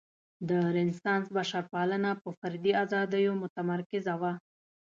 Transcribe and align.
د 0.49 0.51
رنسانس 0.75 1.25
بشرپالنه 1.37 2.11
په 2.21 2.29
فردي 2.39 2.71
ازادیو 2.83 3.39
متمرکزه 3.43 4.13
وه. 4.21 4.33